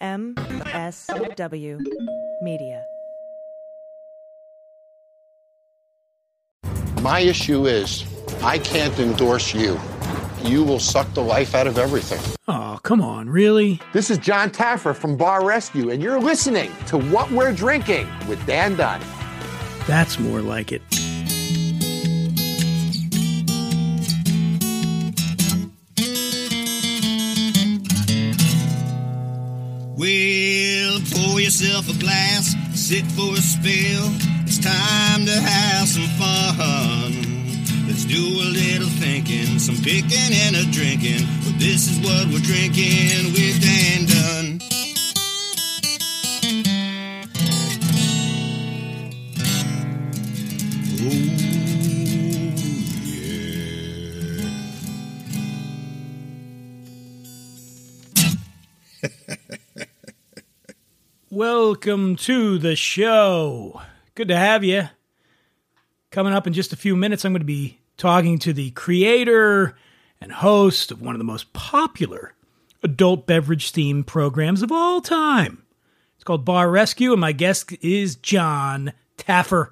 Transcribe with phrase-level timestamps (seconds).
[0.00, 1.78] MSW
[2.42, 2.84] Media.
[7.02, 8.04] My issue is
[8.42, 9.78] I can't endorse you.
[10.42, 12.20] You will suck the life out of everything.
[12.48, 13.78] Oh, come on, really?
[13.92, 18.44] This is Jon Taffer from Bar Rescue, and you're listening to What We're Drinking with
[18.46, 19.02] Dan Dunn.
[19.86, 20.82] That's more like it.
[31.50, 34.06] Yourself a glass, sit for a spill.
[34.46, 37.10] It's time to have some fun.
[37.90, 41.26] Let's do a little thinking, some picking and a drinking.
[41.42, 44.19] But this is what we're drinking with Dan uh,
[61.40, 63.80] Welcome to the show.
[64.14, 64.90] Good to have you.
[66.10, 69.74] Coming up in just a few minutes, I'm going to be talking to the creator
[70.20, 72.34] and host of one of the most popular
[72.82, 75.62] adult beverage themed programs of all time.
[76.16, 79.70] It's called Bar Rescue, and my guest is Jon Taffer.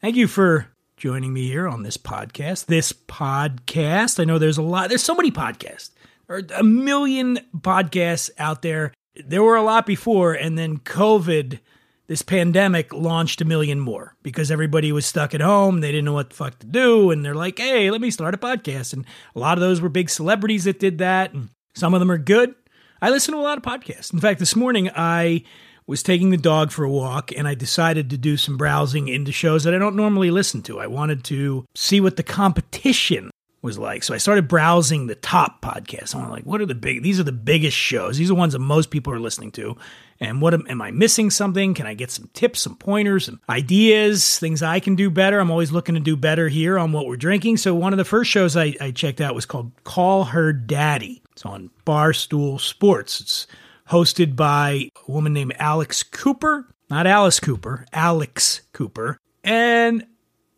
[0.00, 2.66] Thank you for joining me here on this podcast.
[2.66, 5.90] This podcast, I know there's a lot, there's so many podcasts.
[6.26, 8.92] There are a million podcasts out there.
[9.14, 11.60] There were a lot before, and then COVID,
[12.06, 15.80] this pandemic, launched a million more because everybody was stuck at home.
[15.80, 17.10] They didn't know what the fuck to do.
[17.10, 18.92] And they're like, hey, let me start a podcast.
[18.92, 19.04] And
[19.34, 21.32] a lot of those were big celebrities that did that.
[21.34, 22.54] And some of them are good.
[23.02, 24.12] I listen to a lot of podcasts.
[24.12, 25.42] In fact, this morning I
[25.86, 29.32] was taking the dog for a walk and I decided to do some browsing into
[29.32, 30.78] shows that I don't normally listen to.
[30.78, 33.30] I wanted to see what the competition
[33.62, 34.02] was like.
[34.02, 36.14] So I started browsing the top podcasts.
[36.14, 37.02] I'm like, what are the big?
[37.02, 38.18] These are the biggest shows.
[38.18, 39.76] These are the ones that most people are listening to.
[40.18, 41.30] And what am, am I missing?
[41.30, 41.72] Something?
[41.72, 45.38] Can I get some tips, some pointers, some ideas, things I can do better?
[45.38, 47.56] I'm always looking to do better here on what we're drinking.
[47.56, 51.22] So one of the first shows I, I checked out was called Call Her Daddy.
[51.32, 53.20] It's on Barstool Sports.
[53.20, 53.46] It's
[53.88, 59.18] hosted by a woman named Alex Cooper, not Alice Cooper, Alex Cooper.
[59.44, 60.06] And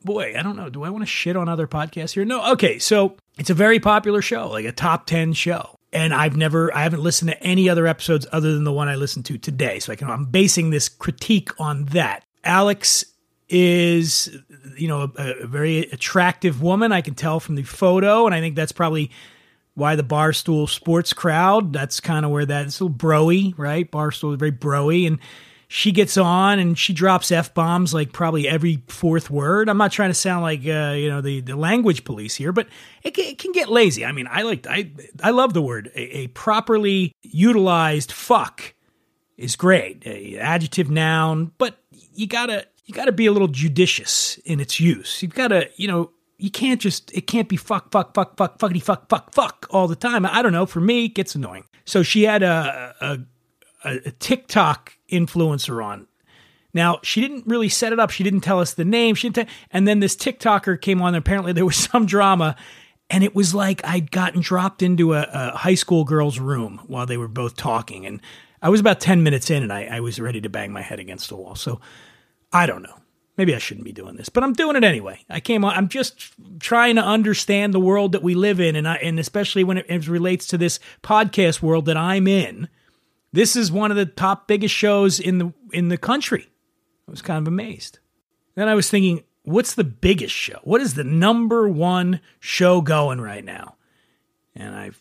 [0.05, 0.69] boy, I don't know.
[0.69, 2.25] Do I want to shit on other podcasts here?
[2.25, 2.53] No.
[2.53, 5.79] Okay, so it's a very popular show, like a top 10 show.
[5.93, 8.97] And I've never, I haven't listened to any other episodes other than the one I
[8.97, 9.79] listened to today.
[9.79, 12.25] So I can, I'm basing this critique on that.
[12.43, 13.05] Alex
[13.49, 14.37] is,
[14.77, 16.91] you know, a, a very attractive woman.
[16.91, 18.27] I can tell from the photo.
[18.27, 19.13] And I think that's probably
[19.75, 23.91] why the Barstool sports crowd, that's kind of where that's a little broy, right?
[23.91, 25.07] Barstool is very broy.
[25.07, 25.19] And
[25.75, 29.69] she gets on and she drops f bombs like probably every fourth word.
[29.69, 32.69] I'm not trying to sound like uh, you know the, the language police here, but
[33.03, 34.05] it, it can get lazy.
[34.05, 38.73] I mean, I like I I love the word a, a properly utilized fuck
[39.37, 44.61] is great, a adjective noun, but you gotta you gotta be a little judicious in
[44.61, 45.25] its use.
[45.25, 48.81] You've gotta you know you can't just it can't be fuck fuck fuck fuck fuckity
[48.81, 50.25] fuck fuck fuck all the time.
[50.25, 50.67] I don't know.
[50.67, 51.65] For me, it gets annoying.
[51.85, 53.19] So she had a, a
[53.85, 56.07] a, TikTok influencer on.
[56.73, 58.11] Now she didn't really set it up.
[58.11, 59.15] She didn't tell us the name.
[59.15, 59.49] She didn't.
[59.49, 61.09] T- and then this TikToker came on.
[61.09, 62.57] And apparently there was some drama,
[63.09, 67.07] and it was like I'd gotten dropped into a, a, high school girl's room while
[67.07, 68.05] they were both talking.
[68.07, 68.21] And
[68.61, 70.99] I was about ten minutes in, and I, I was ready to bang my head
[70.99, 71.55] against the wall.
[71.55, 71.81] So
[72.53, 72.99] I don't know.
[73.37, 75.25] Maybe I shouldn't be doing this, but I'm doing it anyway.
[75.29, 75.75] I came on.
[75.75, 79.65] I'm just trying to understand the world that we live in, and I, and especially
[79.65, 82.69] when it, it relates to this podcast world that I'm in
[83.35, 86.49] this is one of the top biggest shows in the in the country.
[87.09, 87.99] I was kind of amazed.
[88.55, 90.61] Then I was thinking, what's the biggest show?
[90.63, 93.75] What is the number one show going right now?
[94.55, 94.93] And I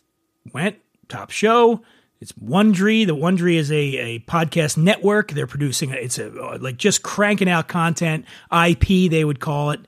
[0.52, 0.78] went
[1.10, 1.84] top show.
[2.22, 3.06] It's Wondery.
[3.06, 5.32] The Wondery is a, a podcast network.
[5.32, 6.30] They're producing it's a
[6.60, 9.82] like just cranking out content, IP they would call it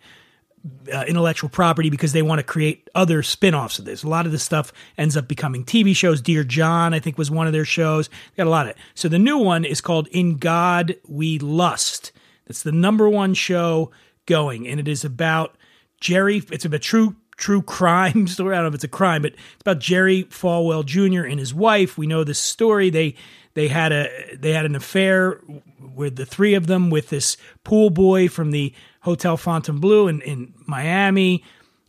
[0.93, 4.03] uh, intellectual property because they want to create other spin-offs of this.
[4.03, 6.21] A lot of this stuff ends up becoming TV shows.
[6.21, 8.07] Dear John, I think was one of their shows.
[8.07, 8.77] They got a lot of it.
[8.93, 12.11] So the new one is called In God We Lust.
[12.47, 13.91] That's the number one show
[14.25, 15.55] going, and it is about
[15.99, 16.43] Jerry.
[16.51, 18.55] It's about true true crime story.
[18.55, 21.25] I don't know if it's a crime, but it's about Jerry Falwell Jr.
[21.25, 21.97] and his wife.
[21.97, 22.89] We know this story.
[22.89, 23.15] They
[23.55, 25.41] they had a they had an affair
[25.79, 28.73] with the three of them with this pool boy from the
[29.05, 31.43] Hotel Fontainebleau in, in Miami,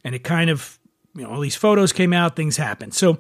[0.05, 0.79] and it kind of
[1.15, 2.95] you know all these photos came out, things happened.
[2.95, 3.19] So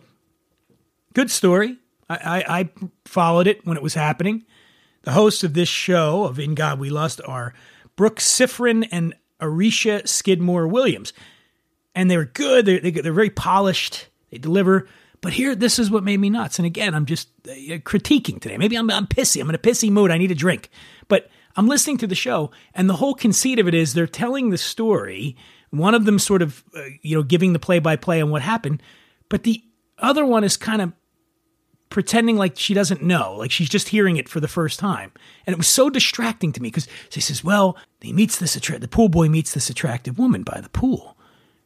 [1.15, 1.79] good story.
[2.09, 2.71] I, I, I
[3.05, 4.45] followed it when it was happening.
[5.03, 7.55] The hosts of this show of In God We Lust are
[7.97, 11.13] Brooke Siffrinn and Aricia Skidmore Williams,
[11.95, 12.67] and they were good.
[12.67, 14.09] They're, they're very polished.
[14.31, 14.87] They deliver
[15.21, 16.59] But here, this is what made me nuts.
[16.59, 18.59] And again, I'm just uh, critiquing today.
[18.59, 19.41] Maybe I'm, I'm pissy.
[19.41, 20.11] I'm in a pissy mood.
[20.11, 20.71] I need a drink.
[21.09, 24.50] But I'm listening to the show, and the whole conceit of it is they're telling
[24.50, 25.37] the story.
[25.70, 28.43] One of them sort of, uh, you know, giving the play by play on what
[28.43, 28.82] happened,
[29.29, 29.62] but the
[29.99, 30.93] other one is kind of
[31.88, 35.12] pretending like she doesn't know, like she's just hearing it for the first time.
[35.47, 38.79] And it was so distracting to me because she says, "Well, he meets this attra-
[38.79, 41.17] the pool boy meets this attractive woman by the pool,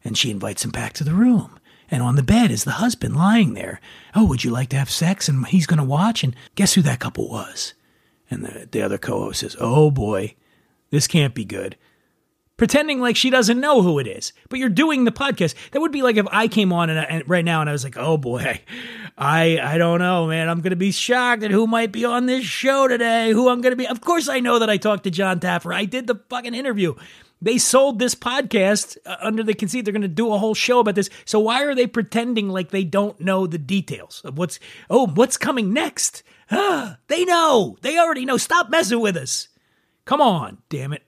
[0.04, 1.58] and she invites him back to the room."
[1.90, 3.81] And on the bed is the husband lying there.
[4.14, 5.28] Oh, would you like to have sex?
[5.28, 6.22] And he's going to watch.
[6.22, 7.75] And guess who that couple was?
[8.31, 10.37] And the, the other co host says, Oh boy,
[10.91, 11.77] this can't be good.
[12.56, 15.55] Pretending like she doesn't know who it is, but you're doing the podcast.
[15.71, 17.85] That would be like if I came on and, and right now and I was
[17.85, 18.61] like, "Oh boy,
[19.17, 20.50] I I don't know, man.
[20.50, 23.31] I'm going to be shocked at who might be on this show today.
[23.31, 25.75] Who I'm going to be." Of course, I know that I talked to Jon Taffer.
[25.75, 26.97] I did the fucking interview.
[27.41, 30.81] They sold this podcast uh, under the conceit they're going to do a whole show
[30.81, 31.09] about this.
[31.25, 34.61] So why are they pretending like they don't know the details of what's
[34.91, 36.23] oh what's coming next?
[37.08, 37.76] They know.
[37.82, 38.37] They already know.
[38.37, 39.49] Stop messing with us.
[40.05, 41.02] Come on, damn it.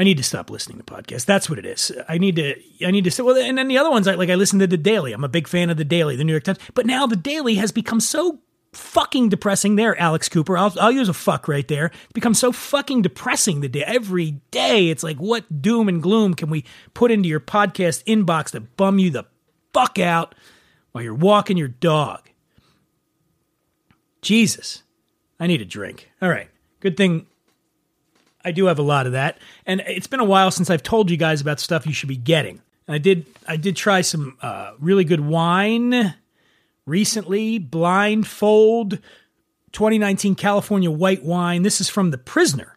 [0.00, 1.26] I need to stop listening to podcasts.
[1.26, 1.92] That's what it is.
[2.08, 2.54] I need to.
[2.86, 3.10] I need to.
[3.10, 4.30] say Well, and then the other ones, I like.
[4.30, 5.12] I listen to the Daily.
[5.12, 6.58] I'm a big fan of the Daily, the New York Times.
[6.72, 8.40] But now the Daily has become so
[8.72, 9.76] fucking depressing.
[9.76, 10.56] There, Alex Cooper.
[10.56, 11.86] I'll I'll use a fuck right there.
[11.86, 13.60] It's become so fucking depressing.
[13.60, 16.64] The day every day, it's like what doom and gloom can we
[16.94, 19.24] put into your podcast inbox to bum you the
[19.74, 20.34] fuck out
[20.92, 22.29] while you're walking your dog?
[24.22, 24.82] Jesus,
[25.38, 26.10] I need a drink.
[26.20, 26.48] All right,
[26.80, 27.26] good thing
[28.44, 31.10] I do have a lot of that, and it's been a while since I've told
[31.10, 32.60] you guys about stuff you should be getting.
[32.86, 36.14] And I did I did try some uh, really good wine
[36.86, 37.58] recently.
[37.58, 38.98] Blindfold
[39.72, 41.62] 2019 California white wine.
[41.62, 42.76] This is from the Prisoner.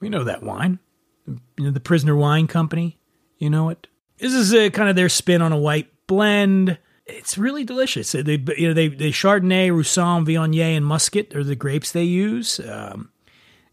[0.00, 0.78] We know that wine.
[1.26, 2.98] You know the Prisoner Wine Company.
[3.38, 3.86] You know it.
[4.18, 6.78] This is a, kind of their spin on a white blend.
[7.06, 8.12] It's really delicious.
[8.12, 12.60] They you know they they Chardonnay, Roussanne, Viognier, and Muscat are the grapes they use.
[12.60, 13.10] Um,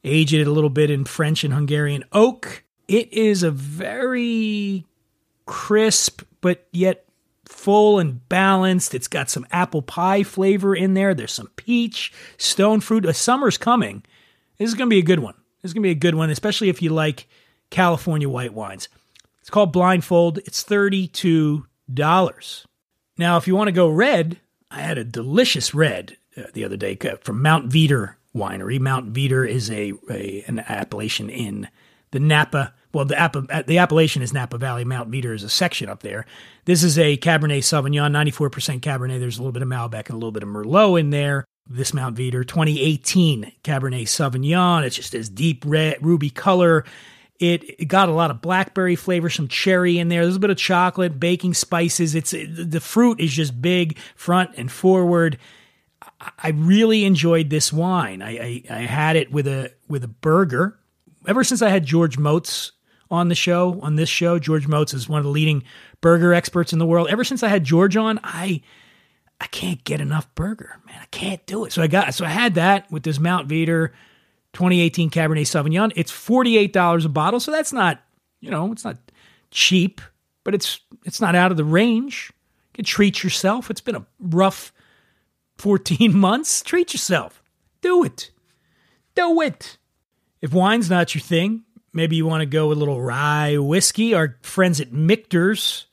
[0.03, 2.63] age it a little bit in French and Hungarian oak.
[2.87, 4.85] It is a very
[5.45, 7.05] crisp, but yet
[7.45, 8.95] full and balanced.
[8.95, 11.13] It's got some apple pie flavor in there.
[11.13, 13.05] There's some peach, stone fruit.
[13.05, 14.03] A summer's coming.
[14.57, 15.35] This is going to be a good one.
[15.61, 17.27] This is going to be a good one, especially if you like
[17.69, 18.89] California white wines.
[19.39, 20.39] It's called Blindfold.
[20.39, 22.65] It's $32.
[23.21, 24.39] Now, if you want to go red,
[24.71, 28.79] I had a delicious red uh, the other day uh, from Mount Veeder winery.
[28.79, 31.67] Mount Veeder is a, a an appellation in
[32.09, 32.73] the Napa.
[32.95, 34.85] Well, the, Appa, the appellation is Napa Valley.
[34.85, 36.25] Mount Veeder is a section up there.
[36.65, 39.19] This is a Cabernet Sauvignon, 94% Cabernet.
[39.19, 41.45] There's a little bit of Malbec and a little bit of Merlot in there.
[41.69, 44.83] This Mount Veeder 2018 Cabernet Sauvignon.
[44.83, 46.85] It's just this deep red, ruby color.
[47.41, 50.21] It, got a lot of blackberry flavor, some cherry in there.
[50.21, 52.13] There's a bit of chocolate, baking spices.
[52.13, 55.39] It's the fruit is just big, front and forward.
[56.37, 58.21] I really enjoyed this wine.
[58.21, 60.77] I, I, I, had it with a with a burger.
[61.27, 62.73] Ever since I had George Motz
[63.09, 65.63] on the show, on this show, George Motz is one of the leading
[65.99, 67.07] burger experts in the world.
[67.09, 68.61] Ever since I had George on, I
[69.39, 70.99] I can't get enough burger, man.
[71.01, 71.73] I can't do it.
[71.73, 73.89] So I got so I had that with this Mount Veeder
[74.53, 75.91] 2018 Cabernet Sauvignon.
[75.95, 78.01] It's $48 a bottle, so that's not,
[78.39, 78.97] you know, it's not
[79.51, 80.01] cheap,
[80.43, 82.31] but it's it's not out of the range.
[82.31, 83.69] You can treat yourself.
[83.69, 84.73] It's been a rough
[85.57, 87.41] 14 months, treat yourself.
[87.81, 88.31] Do it.
[89.15, 89.77] Do it.
[90.41, 94.13] If wine's not your thing, maybe you want to go with a little rye whiskey.
[94.13, 95.85] Our friends at Michter's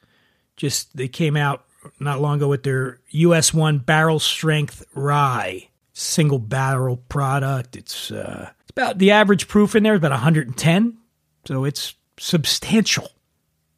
[0.57, 1.65] just they came out
[2.01, 5.69] not long ago with their US one barrel strength rye
[5.99, 7.77] single barrel product.
[7.77, 10.99] It's uh, about the average proof in there is about 110,
[11.45, 13.11] so it's substantial.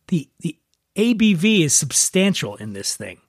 [0.09, 0.57] the The
[0.97, 3.21] ABV is substantial in this thing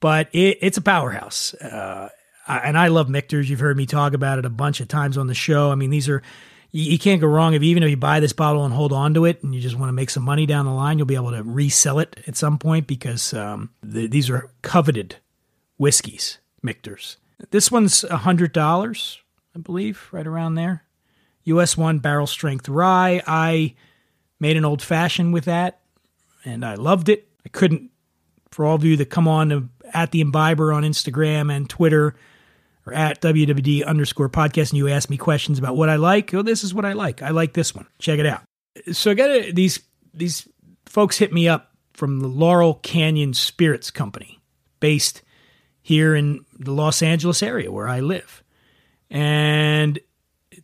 [0.00, 1.54] but it, it's a powerhouse.
[1.54, 2.08] Uh,
[2.46, 3.48] and I love Michter's.
[3.50, 5.70] You've heard me talk about it a bunch of times on the show.
[5.70, 6.22] I mean, these are
[6.70, 9.14] you, you, can't go wrong if even if you buy this bottle and hold on
[9.14, 11.14] to it, and you just want to make some money down the line, you'll be
[11.14, 15.16] able to resell it at some point because um, the, these are coveted
[15.76, 16.38] whiskeys.
[16.62, 17.18] Michter's.
[17.50, 19.20] This one's a hundred dollars,
[19.58, 20.84] I believe, right around there.
[21.44, 23.22] US one barrel strength rye.
[23.26, 23.74] I
[24.38, 25.80] made an old fashioned with that,
[26.44, 27.28] and I loved it.
[27.44, 27.90] I couldn't
[28.50, 32.14] for all of you that come on to, at the Imbiber on Instagram and Twitter
[32.86, 36.42] or at WWD underscore podcast and you ask me questions about what I like, oh,
[36.42, 37.22] this is what I like.
[37.22, 37.86] I like this one.
[37.98, 38.42] Check it out.
[38.92, 39.80] So I got these
[40.14, 40.48] these
[40.86, 44.40] folks hit me up from the Laurel Canyon Spirits Company,
[44.80, 45.22] based
[45.82, 48.42] here in the Los Angeles area where I live.
[49.10, 49.98] And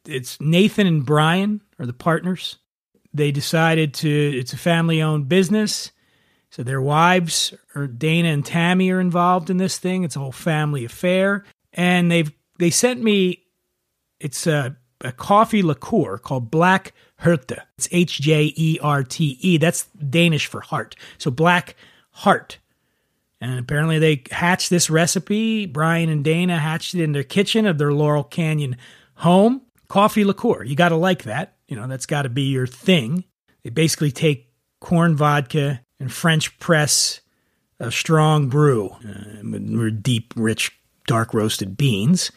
[0.06, 2.58] it's Nathan and Brian are the partners.
[3.12, 5.92] They decided to, it's a family owned business
[6.54, 10.04] So their wives, or Dana and Tammy, are involved in this thing.
[10.04, 13.42] It's a whole family affair, and they've they sent me.
[14.20, 17.58] It's a, a coffee liqueur called Black Hjerte.
[17.76, 19.58] It's H J E R T E.
[19.58, 20.94] That's Danish for heart.
[21.18, 21.74] So Black
[22.12, 22.58] Heart.
[23.44, 25.66] And apparently they hatched this recipe.
[25.66, 28.78] Brian and Dana hatched it in their kitchen of their Laurel Canyon
[29.16, 29.60] home.
[29.88, 30.64] Coffee liqueur.
[30.64, 31.56] You got to like that.
[31.68, 33.24] You know, that's got to be your thing.
[33.62, 37.20] They basically take corn vodka and French press
[37.78, 40.72] a strong brew uh, deep, rich,
[41.06, 42.32] dark roasted beans.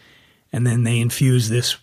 [0.52, 1.78] And then they infuse this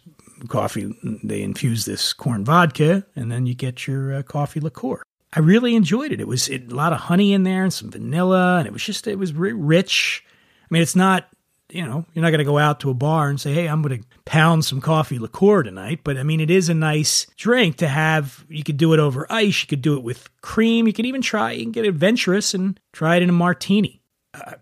[0.49, 5.03] coffee, they infuse this corn vodka, and then you get your uh, coffee liqueur.
[5.35, 6.21] I really enjoyed it.
[6.21, 8.85] It was it, a lot of honey in there and some vanilla, and it was
[8.85, 10.25] just it was rich.
[10.63, 11.29] I mean, it's not
[11.71, 13.83] you know you're not going to go out to a bar and say, "Hey, I'm
[13.83, 17.77] going to pound some coffee liqueur tonight." But I mean, it is a nice drink
[17.79, 18.45] to have.
[18.49, 19.63] You could do it over ice.
[19.63, 20.87] You could do it with cream.
[20.87, 21.57] You could even try.
[21.57, 24.03] Can get adventurous and try it in a martini.
[24.33, 24.55] Uh,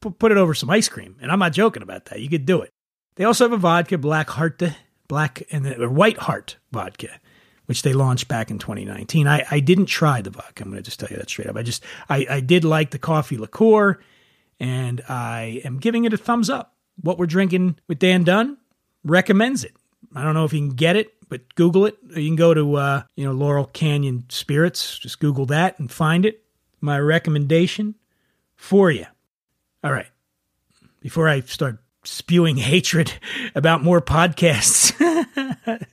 [0.00, 2.20] put it over some ice cream, and I'm not joking about that.
[2.20, 2.70] You could do it.
[3.16, 4.62] They also have a vodka, Black Heart,
[5.08, 7.18] Black and the, White Heart vodka
[7.66, 9.28] which they launched back in 2019.
[9.28, 10.64] I, I didn't try the vodka.
[10.64, 11.56] I'm going to just tell you that straight up.
[11.56, 14.00] I just, I, I did like the coffee liqueur
[14.58, 16.74] and I am giving it a thumbs up.
[17.00, 18.56] What we're drinking with Dan Dunn
[19.04, 19.74] recommends it.
[20.14, 21.96] I don't know if you can get it, but Google it.
[22.08, 24.98] You can go to, uh, you know, Laurel Canyon Spirits.
[24.98, 26.42] Just Google that and find it.
[26.80, 27.96] My recommendation
[28.54, 29.06] for you.
[29.84, 30.06] All right.
[31.00, 33.12] Before I start spewing hatred
[33.54, 34.92] about more podcasts.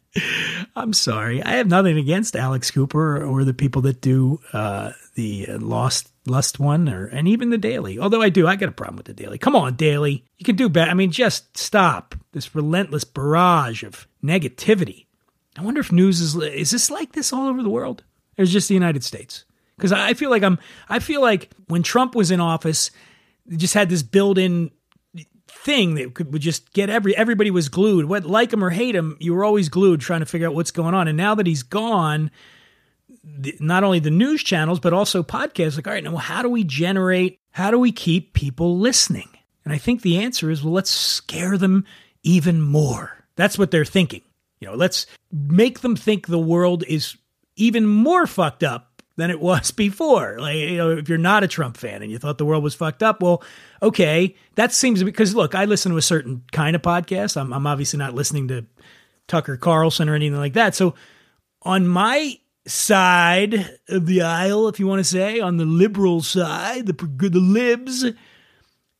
[0.75, 1.41] I'm sorry.
[1.41, 6.59] I have nothing against Alex Cooper or the people that do uh, the Lost Lust
[6.59, 7.99] one, or and even the Daily.
[7.99, 9.37] Although I do, I got a problem with the Daily.
[9.37, 10.89] Come on, Daily, you can do better.
[10.89, 15.05] I mean, just stop this relentless barrage of negativity.
[15.57, 18.03] I wonder if news is is this like this all over the world,
[18.37, 19.45] or is just the United States?
[19.75, 20.59] Because I feel like I'm.
[20.87, 22.91] I feel like when Trump was in office,
[23.45, 24.71] they just had this built-in
[25.63, 28.05] thing that could would just get every everybody was glued.
[28.05, 30.71] What like him or hate him, you were always glued trying to figure out what's
[30.71, 31.07] going on.
[31.07, 32.31] And now that he's gone,
[33.23, 35.75] the, not only the news channels but also podcasts.
[35.75, 37.39] Like, all right, now how do we generate?
[37.51, 39.29] How do we keep people listening?
[39.63, 41.85] And I think the answer is, well, let's scare them
[42.23, 43.23] even more.
[43.35, 44.21] That's what they're thinking.
[44.59, 47.15] You know, let's make them think the world is
[47.55, 50.37] even more fucked up than it was before.
[50.39, 52.75] Like, you know, if you're not a Trump fan and you thought the world was
[52.75, 53.43] fucked up, well,
[53.81, 57.39] okay, that seems because look, I listen to a certain kind of podcast.
[57.39, 58.65] I'm, I'm obviously not listening to
[59.27, 60.75] Tucker Carlson or anything like that.
[60.75, 60.95] So
[61.61, 66.85] on my side of the aisle, if you want to say, on the liberal side,
[66.85, 68.05] the the libs,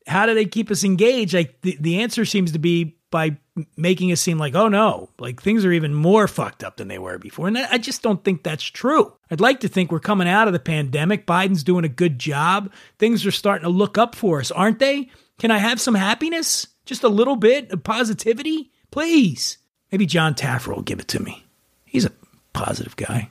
[0.07, 1.33] how do they keep us engaged?
[1.33, 3.37] Like the, the answer seems to be by
[3.77, 6.97] making it seem like, oh no, like things are even more fucked up than they
[6.97, 7.47] were before.
[7.47, 9.13] And I just don't think that's true.
[9.29, 11.27] I'd like to think we're coming out of the pandemic.
[11.27, 12.73] Biden's doing a good job.
[12.97, 15.11] Things are starting to look up for us, aren't they?
[15.37, 16.65] Can I have some happiness?
[16.87, 18.71] Just a little bit of positivity?
[18.89, 19.59] Please.
[19.91, 21.45] Maybe Jon Taffer will give it to me.
[21.85, 22.11] He's a
[22.53, 23.29] positive guy.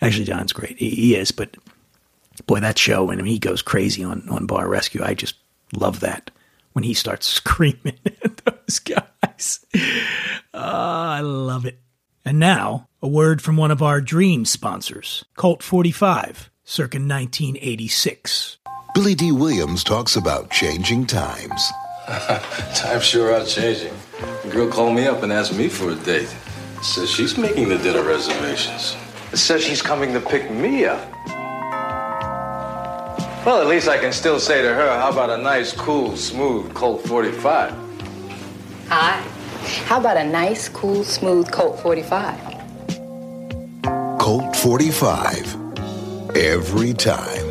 [0.00, 0.78] Actually, Jon's great.
[0.78, 1.56] He, he is, but
[2.46, 5.02] boy, that show, and he goes crazy on, on Bar Rescue.
[5.02, 5.34] I just
[5.72, 6.30] love that
[6.74, 9.64] when he starts screaming at those guys.
[10.52, 11.80] Oh, I love it.
[12.24, 18.58] And now, a word from one of our dream sponsors, Colt 45, circa 1986.
[18.94, 21.70] Billy Dee Williams talks about changing times.
[22.74, 23.92] times sure are changing.
[24.44, 26.34] The girl called me up and asked me for a date.
[26.82, 28.96] Says she's making the dinner reservations.
[29.32, 31.00] Says she's coming to pick me up.
[33.44, 36.72] Well, at least I can still say to her, how about a nice, cool, smooth
[36.72, 37.74] Colt 45?
[38.88, 39.20] Hi.
[39.84, 42.40] How about a nice, cool, smooth Colt 45?
[44.18, 45.56] Colt 45.
[46.34, 47.46] Every time.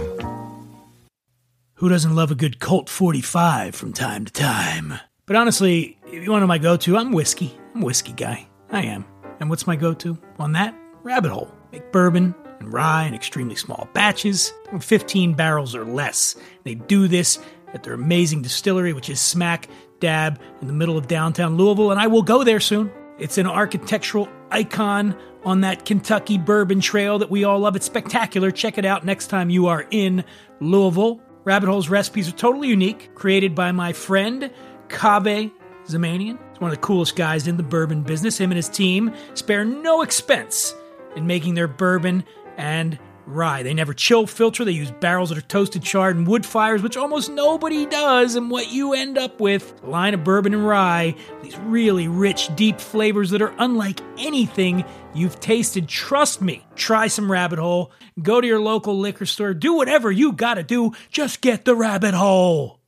[1.76, 4.96] Who doesn't love a good Colt 45 from time to time?
[5.28, 7.56] But honestly, if you want to my go to, I'm whiskey.
[7.76, 8.48] I'm whiskey guy.
[8.72, 9.06] I am.
[9.40, 10.74] And what's my go to on that?
[11.04, 11.54] Rabbit Hole.
[11.72, 12.34] Make bourbon
[12.64, 16.36] and rye in extremely small batches, 15 barrels or less.
[16.64, 17.40] They do this
[17.74, 19.68] at their amazing distillery, which is smack
[20.00, 22.92] dab in the middle of downtown Louisville, and I will go there soon.
[23.20, 27.76] It's an architectural icon on that Kentucky bourbon trail that we all love.
[27.76, 28.50] It's spectacular.
[28.52, 30.24] Check it out next time you are in
[30.60, 31.22] Louisville.
[31.44, 34.50] Rabbit Hole's recipes are totally unique, created by my friend
[34.88, 35.52] Kaveh
[35.86, 36.40] Zamanian.
[36.52, 38.40] He's one of the coolest guys in the bourbon business.
[38.40, 40.74] Him and his team spare no expense
[41.16, 42.24] in making their bourbon
[42.58, 43.64] and rye.
[43.64, 44.66] They never chill filter.
[44.66, 48.36] They use barrels that are toasted, charred, and wood fires, which almost nobody does.
[48.36, 52.54] And what you end up with, a line of bourbon and rye, these really rich,
[52.56, 55.88] deep flavors that are unlike anything you've tasted.
[55.88, 56.66] Trust me.
[56.76, 57.92] Try some Rabbit Hole.
[58.22, 59.54] Go to your local liquor store.
[59.54, 60.94] Do whatever you gotta do.
[61.10, 62.80] Just get the Rabbit Hole.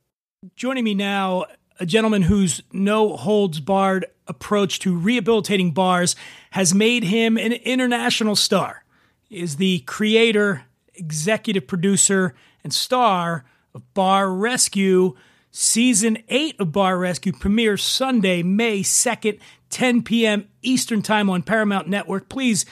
[0.54, 1.46] Joining me now,
[1.80, 6.16] a gentleman whose no holds barred approach to rehabilitating bars
[6.50, 8.82] has made him an international star
[9.30, 10.64] is the creator,
[10.94, 15.14] executive producer, and star of Bar Rescue.
[15.50, 19.38] Season 8 of Bar Rescue premieres Sunday, May 2nd,
[19.70, 20.48] 10 p.m.
[20.60, 22.28] Eastern Time on Paramount Network.
[22.28, 22.66] Please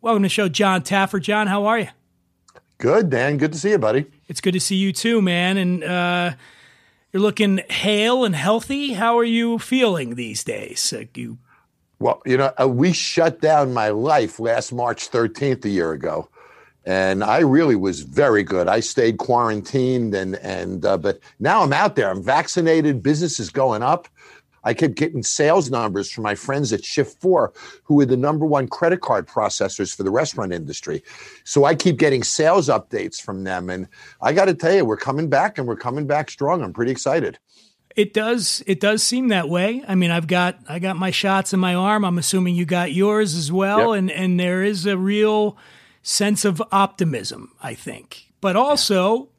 [0.00, 1.22] welcome to the show, Jon Taffer.
[1.22, 1.88] Jon, how are you?
[2.78, 3.36] Good, Dan.
[3.36, 4.06] Good to see you, buddy.
[4.26, 5.56] It's good to see you too, man.
[5.56, 6.32] And uh,
[7.12, 8.94] you're looking hale and healthy.
[8.94, 10.92] How are you feeling these days?
[10.92, 11.38] Uh, you
[12.00, 16.28] well, you know, uh, we shut down my life last March 13th a year ago.
[16.84, 18.66] And I really was very good.
[18.66, 22.08] I stayed quarantined and and uh, but now I'm out there.
[22.08, 23.02] I'm vaccinated.
[23.02, 24.08] Business is going up.
[24.64, 28.68] I kept getting sales numbers from my friends at Shift4, who are the number one
[28.68, 31.02] credit card processors for the restaurant industry.
[31.44, 33.88] So I keep getting sales updates from them, and
[34.20, 36.62] I got to tell you, we're coming back, and we're coming back strong.
[36.62, 37.38] I'm pretty excited.
[37.98, 38.62] It does.
[38.64, 39.82] It does seem that way.
[39.88, 42.04] I mean, I've got I got my shots in my arm.
[42.04, 43.98] I'm assuming you got yours as well, yep.
[43.98, 45.58] and and there is a real
[46.00, 47.50] sense of optimism.
[47.60, 49.30] I think, but also,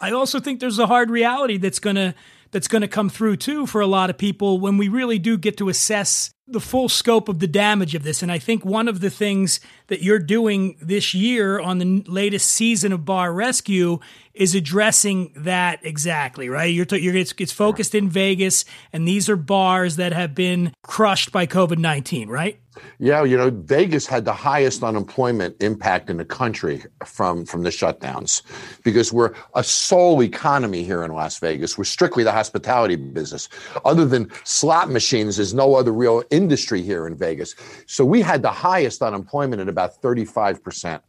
[0.00, 2.16] I also think there's a hard reality that's gonna
[2.50, 5.56] that's gonna come through too for a lot of people when we really do get
[5.58, 8.22] to assess the full scope of the damage of this.
[8.22, 12.50] And I think one of the things that you're doing this year on the latest
[12.50, 14.00] season of Bar Rescue
[14.34, 16.72] is addressing that exactly, right?
[16.72, 20.72] You're, t- you're it's, it's focused in Vegas, and these are bars that have been
[20.82, 22.61] crushed by COVID 19, right?
[22.98, 27.70] Yeah, you know, Vegas had the highest unemployment impact in the country from from the
[27.70, 28.42] shutdowns
[28.82, 31.76] because we're a sole economy here in Las Vegas.
[31.76, 33.48] We're strictly the hospitality business.
[33.84, 37.54] Other than slot machines, there's no other real industry here in Vegas.
[37.86, 41.00] So we had the highest unemployment at about 35%.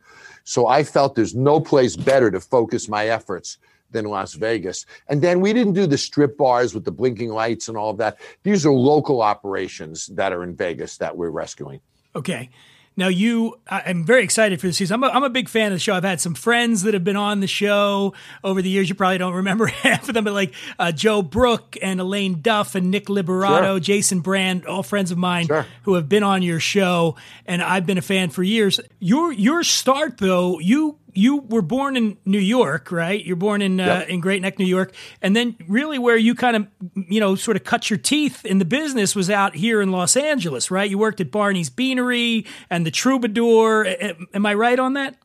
[0.43, 3.58] So I felt there's no place better to focus my efforts
[3.93, 4.85] than Las Vegas.
[5.07, 7.97] And then we didn't do the strip bars with the blinking lights and all of
[7.97, 8.19] that.
[8.43, 11.79] These are local operations that are in Vegas that we're rescuing.
[12.15, 12.49] Okay.
[12.95, 14.95] Now, you, I'm very excited for the season.
[14.95, 15.95] I'm a, I'm a big fan of the show.
[15.95, 18.88] I've had some friends that have been on the show over the years.
[18.88, 22.75] You probably don't remember half of them, but like uh, Joe Brook and Elaine Duff
[22.75, 23.79] and Nick Liberato, sure.
[23.79, 25.65] Jason Brand, all friends of mine sure.
[25.84, 27.15] who have been on your show,
[27.47, 28.79] and I've been a fan for years.
[28.99, 33.23] Your your start though, you you were born in New York, right?
[33.23, 34.10] You're born in uh, yep.
[34.10, 36.67] in Great Neck, New York, and then really where you kind of
[37.10, 40.15] you know sort of cut your teeth in the business was out here in Los
[40.15, 40.89] Angeles, right?
[40.89, 43.88] You worked at Barney's Beanery and the Troubadour.
[44.34, 45.15] Am I right on that?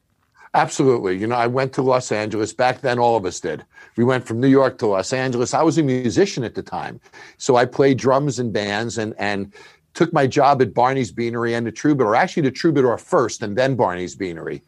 [0.55, 1.17] Absolutely.
[1.19, 2.53] You know, I went to Los Angeles.
[2.53, 3.65] Back then, all of us did.
[3.97, 5.53] We went from New York to Los Angeles.
[5.53, 7.01] I was a musician at the time,
[7.37, 9.53] so I played drums in bands and and
[9.95, 12.15] took my job at Barney's Beanery and the Troubadour.
[12.15, 14.63] Actually, the Troubadour first, and then Barney's Beanery.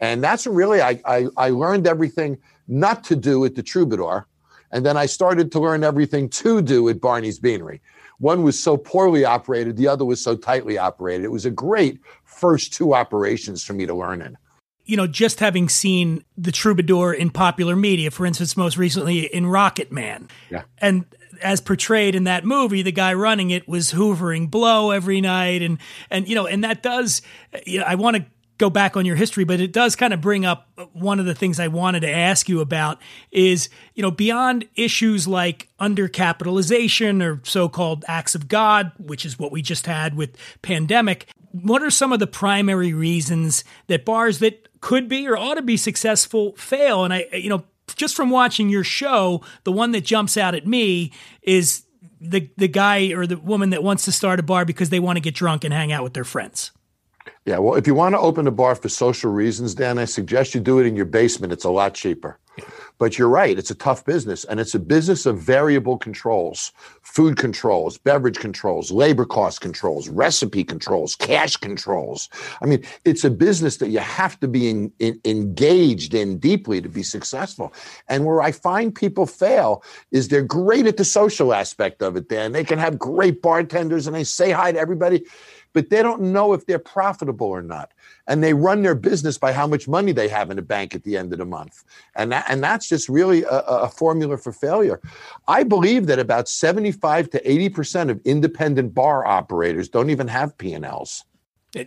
[0.00, 4.26] And that's really, I, I, I learned everything not to do at the Troubadour.
[4.72, 7.80] And then I started to learn everything to do at Barney's Beanery.
[8.18, 11.24] One was so poorly operated, the other was so tightly operated.
[11.24, 14.36] It was a great first two operations for me to learn in.
[14.84, 19.44] You know, just having seen the Troubadour in popular media, for instance, most recently in
[19.44, 20.30] Rocketman.
[20.50, 20.62] Yeah.
[20.78, 21.04] And
[21.42, 25.78] as portrayed in that movie, the guy running it was hoovering blow every night, and
[26.10, 27.20] and you know, and that does.
[27.66, 28.24] You know, I want to
[28.58, 31.34] go back on your history, but it does kind of bring up one of the
[31.34, 32.98] things I wanted to ask you about
[33.30, 39.52] is, you know, beyond issues like undercapitalization or so-called acts of God, which is what
[39.52, 44.68] we just had with pandemic, what are some of the primary reasons that bars that
[44.80, 47.04] could be or ought to be successful fail?
[47.04, 47.64] And I, you know,
[47.94, 51.84] just from watching your show, the one that jumps out at me is
[52.20, 55.16] the the guy or the woman that wants to start a bar because they want
[55.16, 56.72] to get drunk and hang out with their friends.
[57.46, 60.52] Yeah, well, if you want to open a bar for social reasons, Dan, I suggest
[60.52, 61.52] you do it in your basement.
[61.52, 62.40] It's a lot cheaper.
[62.98, 67.36] But you're right, it's a tough business, and it's a business of variable controls food
[67.36, 72.28] controls, beverage controls, labor cost controls, recipe controls, cash controls.
[72.60, 76.82] I mean, it's a business that you have to be in, in, engaged in deeply
[76.82, 77.72] to be successful.
[78.08, 82.28] And where I find people fail is they're great at the social aspect of it,
[82.28, 82.52] Dan.
[82.52, 85.24] They can have great bartenders and they say hi to everybody
[85.76, 87.92] but they don't know if they're profitable or not.
[88.26, 91.04] And they run their business by how much money they have in the bank at
[91.04, 91.84] the end of the month.
[92.14, 95.02] And, that, and that's just really a, a formula for failure.
[95.48, 101.24] I believe that about 75 to 80% of independent bar operators don't even have P&Ls.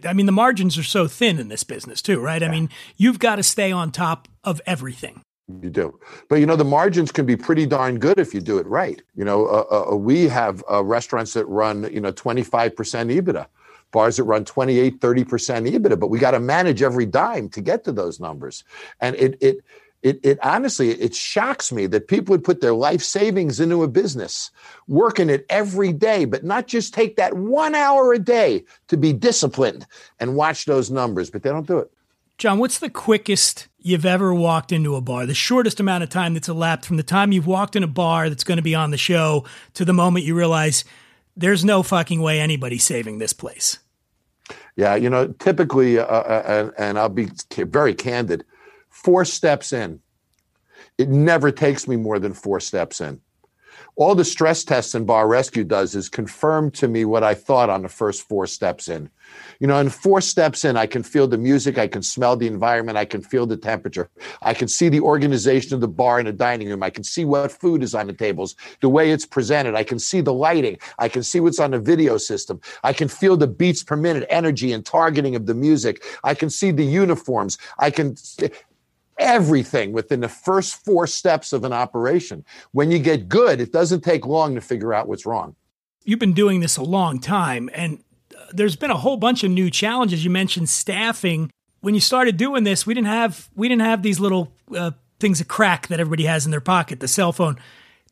[0.06, 2.44] I mean, the margins are so thin in this business too, right?
[2.44, 5.24] I mean, you've got to stay on top of everything.
[5.62, 6.00] You do.
[6.30, 9.02] But you know, the margins can be pretty darn good if you do it right.
[9.16, 13.48] You know, uh, uh, we have uh, restaurants that run, you know, 25% EBITDA,
[13.92, 17.84] bars that run 28, 30% EBITDA, but we got to manage every dime to get
[17.84, 18.64] to those numbers.
[19.00, 19.58] And it, it,
[20.02, 23.88] it, it honestly, it shocks me that people would put their life savings into a
[23.88, 24.52] business,
[24.88, 29.12] working it every day, but not just take that one hour a day to be
[29.12, 29.86] disciplined
[30.20, 31.92] and watch those numbers, but they don't do it.
[32.38, 35.26] Jon, what's the quickest you've ever walked into a bar?
[35.26, 38.30] The shortest amount of time that's elapsed from the time you've walked in a bar
[38.30, 40.86] that's going to be on the show to the moment you realize
[41.40, 43.80] there's no fucking way anybody's saving this place.
[44.76, 48.46] Yeah, you know, typically, uh, uh, and, and I'll be very candid,
[48.90, 50.00] four steps in.
[50.98, 53.22] It never takes me more than four steps in
[54.00, 57.70] all the stress tests and bar rescue does is confirm to me what I thought
[57.70, 59.10] on the first four steps in.
[59.60, 62.48] You know, in four steps in, I can feel the music, I can smell the
[62.48, 64.10] environment, I can feel the temperature,
[64.42, 67.26] I can see the organization of the bar and the dining room, I can see
[67.26, 70.78] what food is on the tables, the way it's presented, I can see the lighting,
[70.98, 74.26] I can see what's on the video system, I can feel the beats per minute
[74.30, 78.16] energy and targeting of the music, I can see the uniforms, I can
[79.20, 82.44] everything within the first four steps of an operation.
[82.72, 85.56] When you get good, it doesn't take long to figure out what's wrong.
[86.04, 88.04] You've been doing this a long time, and
[88.36, 90.24] uh, there's been a whole bunch of new challenges.
[90.24, 91.52] You mentioned staffing.
[91.82, 95.42] When you started doing this, we didn't have we didn't have these little uh, things
[95.42, 97.58] of crack that everybody has in their pocket, the cell phone.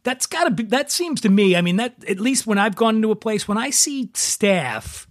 [0.03, 0.63] That's got to be.
[0.63, 1.55] That seems to me.
[1.55, 5.06] I mean, that at least when I've gone into a place, when I see staff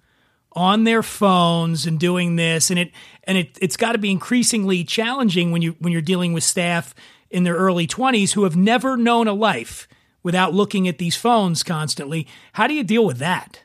[0.57, 2.91] on their phones and doing this and it
[3.25, 6.95] and it it's got to be increasingly challenging when you when you're dealing with staff
[7.31, 9.87] in their early 20s who have never known a life
[10.23, 12.27] without looking at these phones constantly.
[12.55, 13.63] How do you deal with that?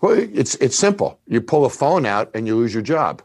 [0.00, 1.20] Well it's it's simple.
[1.28, 3.22] You pull a phone out and you lose your job.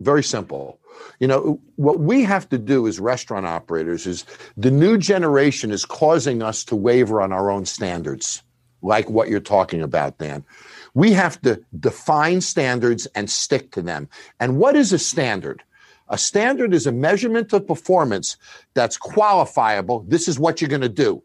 [0.00, 0.80] Very simple.
[1.18, 4.24] You know what we have to do as restaurant operators is
[4.56, 8.42] the new generation is causing us to waver on our own standards
[8.80, 10.44] like what you're talking about dan
[10.94, 14.08] we have to define standards and stick to them.
[14.40, 15.62] And what is a standard?
[16.08, 18.36] A standard is a measurement of performance
[18.74, 20.04] that's qualifiable.
[20.08, 21.22] This is what you're going to do.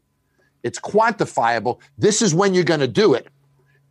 [0.63, 1.80] It's quantifiable.
[1.97, 3.27] This is when you're going to do it.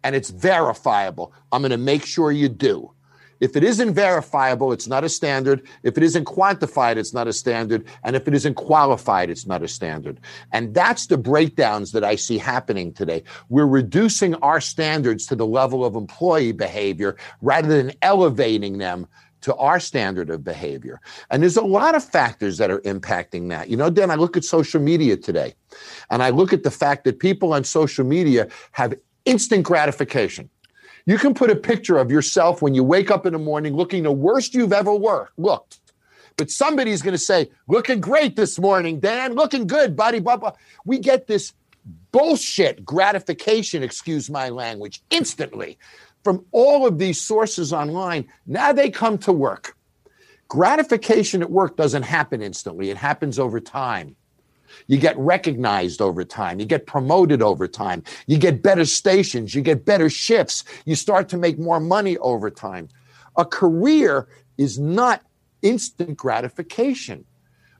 [0.03, 1.33] And it's verifiable.
[1.53, 2.93] I'm going to make sure you do.
[3.41, 5.67] If it isn't verifiable, it's not a standard.
[5.83, 7.85] If it isn't quantified, it's not a standard.
[8.03, 10.21] And if it isn't qualified, it's not a standard.
[10.53, 13.23] And that's the breakdowns that I see happening today.
[13.49, 19.07] We're reducing our standards to the level of employee behavior rather than elevating them
[19.43, 21.01] to our standard of behavior.
[21.31, 23.69] And there's a lot of factors that are impacting that.
[23.69, 25.55] You know, Dan, I look at social media today
[26.11, 28.95] and I look at the fact that people on social media have
[29.25, 30.49] instant gratification.
[31.07, 34.03] You can put a picture of yourself when you wake up in the morning looking
[34.03, 35.79] the worst you've ever worked, looked.
[36.37, 40.53] But somebody's going to say, looking great this morning, Dan, looking good, buddy, blah, blah.
[40.85, 41.55] We get this
[42.13, 45.79] bullshit gratification, excuse my language, instantly
[46.25, 48.27] from all of these sources online.
[48.47, 49.77] Now they come to work.
[50.49, 54.17] Gratification at work doesn't happen instantly, it happens over time.
[54.87, 56.61] You get recognized over time.
[56.61, 58.03] You get promoted over time.
[58.27, 59.55] You get better stations.
[59.55, 60.65] You get better shifts.
[60.85, 62.89] You start to make more money over time.
[63.37, 65.23] A career is not
[65.63, 67.25] instant gratification.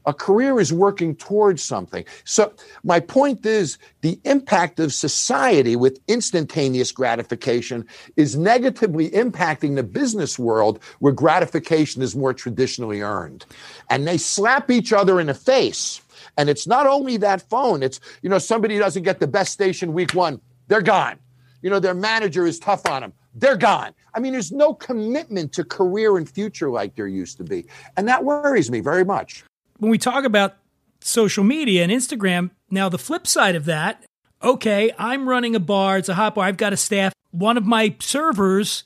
[0.07, 2.05] A career is working towards something.
[2.25, 2.53] So,
[2.85, 7.85] my point is the impact of society with instantaneous gratification
[8.17, 13.45] is negatively impacting the business world where gratification is more traditionally earned.
[13.91, 16.01] And they slap each other in the face
[16.37, 19.93] and it's not only that phone, it's, you know, somebody doesn't get the best station
[19.93, 21.19] week one, they're gone.
[21.63, 23.93] You know, their manager is tough on them, they're gone.
[24.15, 27.67] I mean, there's no commitment to career and future like there used to be.
[27.97, 29.45] And that worries me very much.
[29.79, 30.57] When we talk about
[31.01, 34.05] social media and Instagram, now the flip side of that,
[34.43, 37.13] okay, I'm running a bar, it's a hot bar, I've got a staff.
[37.31, 38.85] One of my servers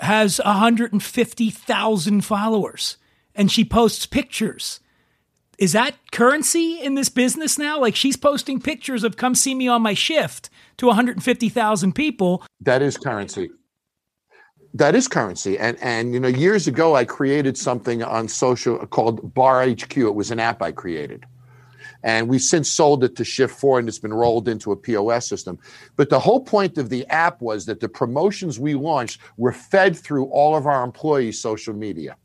[0.00, 2.96] has 150,000 followers
[3.34, 4.80] and she posts pictures
[5.60, 7.78] is that currency in this business now?
[7.78, 12.42] Like she's posting pictures of come see me on my shift to 150,000 people.
[12.62, 13.50] That is currency.
[14.72, 15.58] That is currency.
[15.58, 19.96] And and you know years ago I created something on social called Bar HQ.
[19.98, 21.26] It was an app I created.
[22.02, 25.58] And we've since sold it to Shift4 and it's been rolled into a POS system.
[25.96, 29.94] But the whole point of the app was that the promotions we launched were fed
[29.94, 32.16] through all of our employees' social media.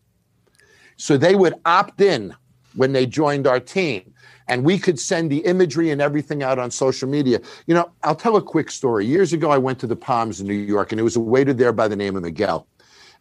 [0.96, 2.34] So they would opt in
[2.76, 4.14] when they joined our team.
[4.48, 7.40] And we could send the imagery and everything out on social media.
[7.66, 9.06] You know, I'll tell a quick story.
[9.06, 11.54] Years ago, I went to the Palms in New York, and there was a waiter
[11.54, 12.68] there by the name of Miguel.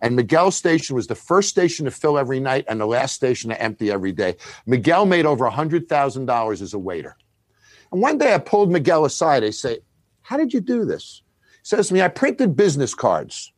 [0.02, 3.48] And Miguel's station was the first station to fill every night and the last station
[3.50, 4.36] to empty every day.
[4.66, 7.16] Miguel made over $100,000 as a waiter.
[7.90, 9.44] And one day I pulled Miguel aside.
[9.44, 9.78] I say,
[10.20, 11.22] How did you do this?
[11.62, 13.52] He says to me, I printed business cards.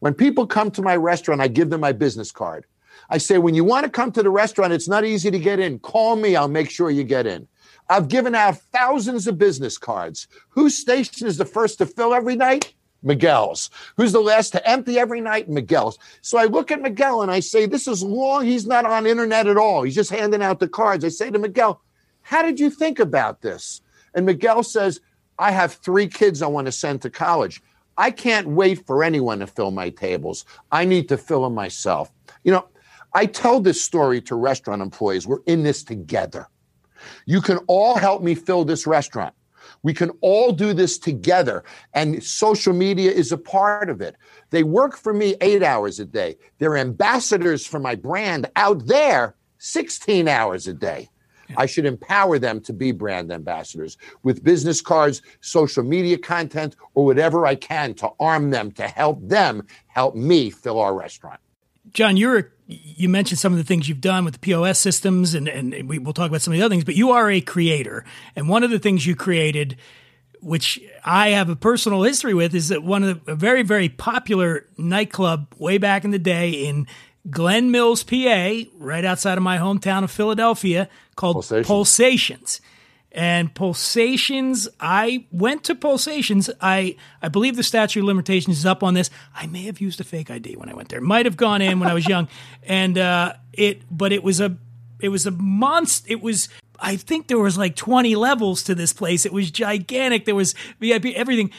[0.00, 2.64] When people come to my restaurant, I give them my business card.
[3.12, 5.60] I say, when you want to come to the restaurant, it's not easy to get
[5.60, 5.80] in.
[5.80, 7.46] Call me, I'll make sure you get in.
[7.90, 10.28] I've given out thousands of business cards.
[10.48, 12.72] Whose station is the first to fill every night?
[13.02, 13.68] Miguel's.
[13.98, 15.50] Who's the last to empty every night?
[15.50, 15.98] Miguel's.
[16.22, 18.46] So I look at Miguel and I say, This is long.
[18.46, 19.82] He's not on internet at all.
[19.82, 21.04] He's just handing out the cards.
[21.04, 21.82] I say to Miguel,
[22.22, 23.82] How did you think about this?
[24.14, 25.02] And Miguel says,
[25.38, 27.60] I have three kids I want to send to college.
[27.98, 30.46] I can't wait for anyone to fill my tables.
[30.70, 32.10] I need to fill them myself.
[32.42, 32.68] You know,
[33.14, 35.26] I tell this story to restaurant employees.
[35.26, 36.48] We're in this together.
[37.26, 39.34] You can all help me fill this restaurant.
[39.82, 41.64] We can all do this together.
[41.92, 44.16] And social media is a part of it.
[44.50, 46.36] They work for me eight hours a day.
[46.58, 51.08] They're ambassadors for my brand out there 16 hours a day.
[51.56, 57.04] I should empower them to be brand ambassadors with business cards, social media content, or
[57.04, 61.40] whatever I can to arm them to help them help me fill our restaurant.
[61.92, 65.48] Jon, you're you mentioned some of the things you've done with the POS systems, and
[65.48, 66.84] and we, will talk about some of the other things.
[66.84, 68.04] But you are a creator,
[68.36, 69.76] and one of the things you created,
[70.40, 73.88] which I have a personal history with, is that one of the a very very
[73.88, 76.86] popular nightclub way back in the day in
[77.30, 81.66] Glen Mills, PA, right outside of my hometown of Philadelphia, called Pulsations.
[81.66, 82.60] Pulsations
[83.14, 86.50] and pulsations i went to pulsations.
[86.60, 89.10] I i believe the statute of limitations is up on this.
[89.34, 91.00] I may have used a fake id when i went there.
[91.00, 92.28] Might have gone in when i was young.
[92.64, 94.56] And uh it but it was a
[95.00, 96.48] it was a monster it was
[96.78, 99.26] i think there was like 20 levels to this place.
[99.26, 100.24] It was gigantic.
[100.24, 101.50] There was vip everything.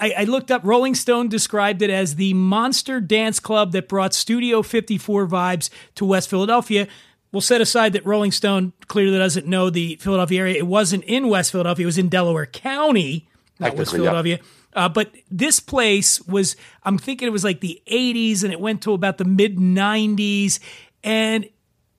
[0.00, 4.14] I, I, looked up Rolling Stone described it as the monster dance club that brought
[4.14, 6.88] Studio 54 vibes to West Philadelphia
[7.34, 10.56] we'll set aside that Rolling Stone clearly doesn't know the Philadelphia area.
[10.56, 14.38] It wasn't in West Philadelphia, it was in Delaware County, not West Philadelphia.
[14.72, 18.82] Uh, but this place was, I'm thinking it was like the 80s and it went
[18.82, 20.58] to about the mid 90s.
[21.02, 21.48] And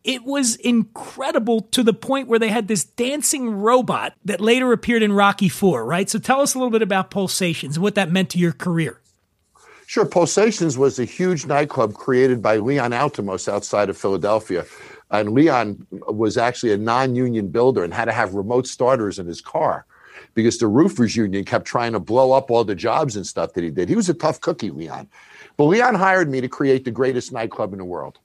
[0.03, 5.03] it was incredible to the point where they had this dancing robot that later appeared
[5.03, 6.09] in Rocky Four, right?
[6.09, 8.99] So tell us a little bit about Pulsations and what that meant to your career.
[9.87, 10.05] Sure.
[10.05, 14.65] Pulsations was a huge nightclub created by Leon Altemose outside of Philadelphia
[15.11, 19.41] and Leon was actually a non-union builder and had to have remote starters in his
[19.41, 19.85] car
[20.33, 23.63] because the roofers union kept trying to blow up all the jobs and stuff that
[23.63, 23.89] he did.
[23.89, 25.07] He was a tough cookie, Leon.
[25.57, 28.19] But Leon hired me to create the greatest nightclub in the world.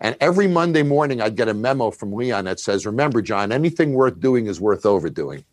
[0.00, 3.92] And every Monday morning, I'd get a memo from Leon that says, Remember, Jon, anything
[3.92, 5.44] worth doing is worth overdoing.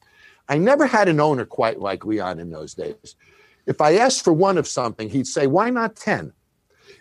[0.49, 3.15] I never had an owner quite like Leon in those days.
[3.67, 6.33] If I asked for one of something, he'd say, Why not 10?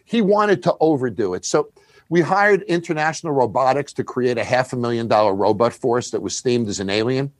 [0.04, 1.44] He wanted to overdo it.
[1.44, 1.72] So
[2.10, 6.42] we hired International Robotics to create a half a million dollar robot force that was
[6.42, 7.32] themed as an alien.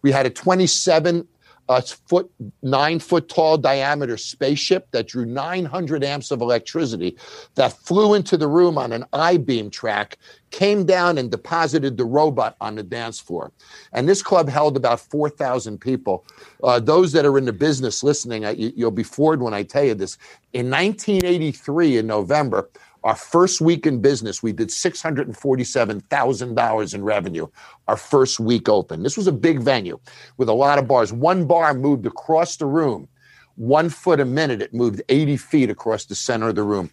[0.00, 1.28] We had a 27
[1.68, 2.30] uh, foot,
[2.62, 7.16] nine foot tall diameter spaceship that drew 900 amps of electricity
[7.54, 10.18] that flew into the room on an I beam track,
[10.50, 13.52] came down and deposited the robot on the dance floor.
[13.92, 16.24] And this club held about 4,000 people.
[16.62, 19.84] Uh, those that are in the business listening, you, you'll be floored when I tell
[19.84, 20.18] you this.
[20.52, 22.68] In 1983, in November,
[23.04, 27.46] our first week in business, we did $647,000 in revenue.
[27.88, 29.02] Our first week open.
[29.02, 29.98] This was a big venue
[30.36, 31.12] with a lot of bars.
[31.12, 33.08] One bar moved across the room,
[33.56, 34.62] one foot a minute.
[34.62, 36.90] It moved 80 feet across the center of the room.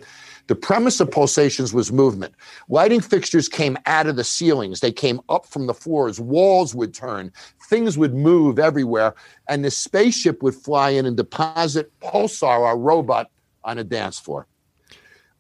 [0.47, 2.33] The premise of pulsations was movement.
[2.69, 6.91] Lighting fixtures came out of the ceilings, they came up from the floors, walls would
[6.91, 7.31] turn,
[7.69, 9.13] things would move everywhere,
[9.47, 13.29] and the spaceship would fly in and deposit Pulsar, our robot,
[13.63, 14.47] on a dance floor.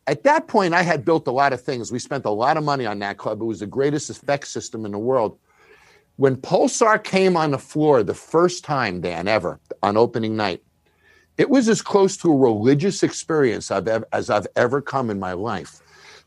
[0.09, 1.91] At that point, I had built a lot of things.
[1.91, 3.43] We spent a lot of money on that club.
[3.43, 5.37] It was the greatest effect system in the world.
[6.15, 10.63] When Pulsar came on the floor the first time, Dan, ever on opening night,
[11.37, 15.19] it was as close to a religious experience I've ever, as I've ever come in
[15.19, 15.79] my life.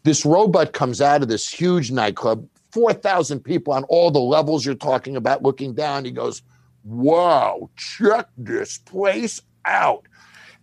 [0.04, 4.76] This robot comes out of this huge nightclub, 4,000 people on all the levels you're
[4.76, 6.04] talking about looking down.
[6.04, 6.42] He goes,
[6.84, 10.06] Wow, check this place out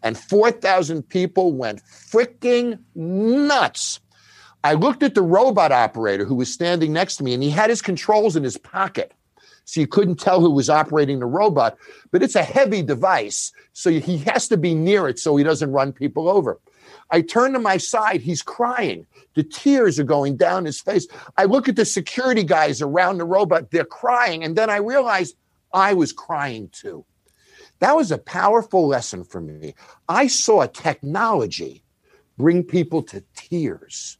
[0.03, 3.99] and 4,000 people went freaking nuts.
[4.63, 7.69] I looked at the robot operator who was standing next to me, and he had
[7.69, 9.13] his controls in his pocket.
[9.65, 11.77] So you couldn't tell who was operating the robot,
[12.11, 13.51] but it's a heavy device.
[13.73, 16.59] So he has to be near it so he doesn't run people over.
[17.11, 19.05] I turn to my side, he's crying.
[19.35, 21.07] The tears are going down his face.
[21.37, 24.43] I look at the security guys around the robot, they're crying.
[24.43, 25.33] And then I realize
[25.73, 27.05] I was crying too.
[27.79, 29.73] That was a powerful lesson for me.
[30.07, 31.83] I saw technology
[32.37, 34.17] bring people to tears.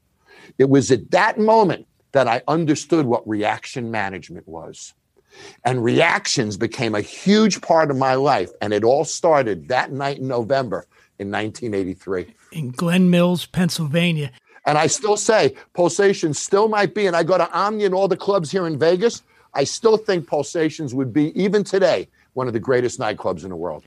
[0.58, 4.94] It was at that moment that I understood what reaction management was.
[5.64, 8.50] And reactions became a huge part of my life.
[8.62, 10.88] And it all started that night in November
[11.20, 12.34] in 1983.
[12.52, 14.32] In Glen Mills, Pennsylvania.
[14.66, 18.08] And I still say Pulsations still might be, and I go to Omni and all
[18.08, 19.24] the clubs here in Vegas.
[19.54, 22.08] I still think Pulsations would be, even today,
[22.40, 23.84] one of the greatest nightclubs in the world.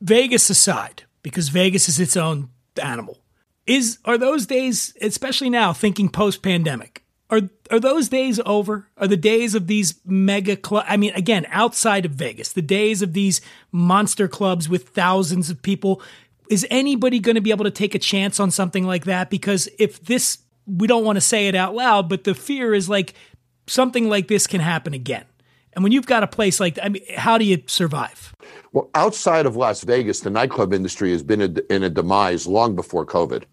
[0.00, 2.48] Vegas aside, because Vegas is its own
[2.80, 3.18] animal,
[3.66, 7.40] is are those days, especially now, thinking post pandemic, are
[7.72, 8.86] are those days over?
[8.96, 10.84] Are the days of these mega club?
[10.88, 13.40] I mean, again, outside of Vegas, the days of these
[13.72, 16.00] monster clubs with thousands of people.
[16.48, 19.28] Is anybody going to be able to take a chance on something like that?
[19.28, 22.88] Because if this, we don't want to say it out loud, but the fear is
[22.88, 23.12] like
[23.66, 25.26] something like this can happen again.
[25.78, 28.34] And when you've got a place like that, I mean, how do you survive?
[28.72, 33.06] Well, outside of Las Vegas, the nightclub industry has been in a demise long before
[33.06, 33.44] COVID.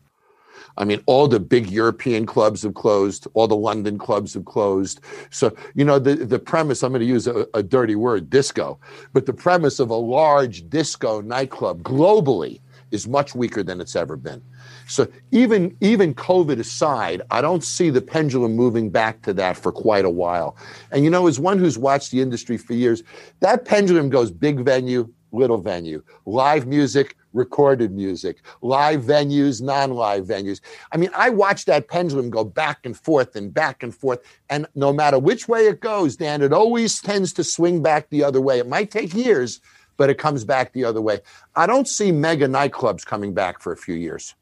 [0.75, 5.01] I mean, all the big European clubs have closed, all the London clubs have closed.
[5.29, 8.79] So, you know, the, the premise, I'm going to use a, a dirty word, disco,
[9.13, 12.59] but the premise of a large disco nightclub globally
[12.89, 14.41] is much weaker than it's ever been.
[14.87, 19.71] So even even COVID aside, I don't see the pendulum moving back to that for
[19.71, 20.55] quite a while.
[20.91, 23.03] And you know, as one who's watched the industry for years,
[23.39, 30.25] that pendulum goes big venue, little venue, live music, recorded music, live venues, non live
[30.25, 30.61] venues.
[30.91, 34.19] I mean, I watch that pendulum go back and forth and back and forth.
[34.49, 38.23] And no matter which way it goes, Dan, it always tends to swing back the
[38.23, 38.59] other way.
[38.59, 39.59] It might take years,
[39.97, 41.19] but it comes back the other way.
[41.55, 44.33] I don't see mega nightclubs coming back for a few years.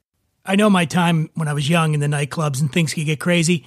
[0.46, 3.20] I know my time when I was young in the nightclubs and things could get
[3.20, 3.66] crazy.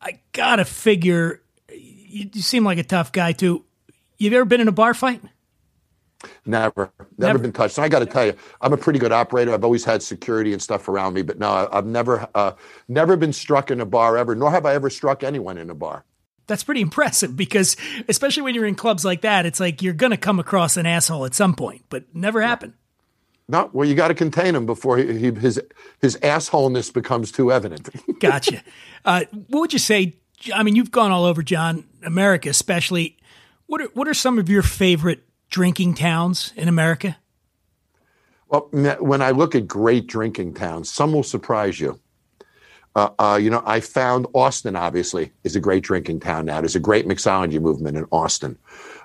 [0.00, 3.64] I gotta figure you, you seem like a tough guy too.
[4.18, 5.20] You've ever been in a bar fight?
[6.46, 7.78] Never, never, never, been touched.
[7.78, 9.52] And I got to tell you, I'm a pretty good operator.
[9.52, 12.52] I've always had security and stuff around me, but no, I, have never, uh,
[12.86, 14.36] never been struck in a bar ever.
[14.36, 16.04] Nor have I ever struck anyone in a bar.
[16.46, 17.76] That's pretty impressive because,
[18.08, 21.24] especially when you're in clubs like that, it's like you're gonna come across an asshole
[21.24, 22.74] at some point, but never happened.
[23.52, 25.60] No, well, you got to contain him before he, he, his
[26.00, 27.90] his assholeness becomes too evident.
[28.18, 28.62] gotcha.
[29.04, 30.14] Uh, what would you say?
[30.54, 33.18] I mean, you've gone all over, Jon, America especially.
[33.66, 37.18] What are what are some of your favorite drinking towns in America?
[38.48, 42.00] Well, when I look at great drinking towns, some will surprise you.
[42.94, 46.60] Uh, uh, you know, I found Austin, obviously, is a great drinking town now.
[46.60, 48.58] There's a great mixology movement in Austin.